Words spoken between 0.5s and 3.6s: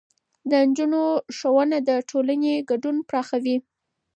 نجونو ښوونه د ټولنې ګډون پراخوي.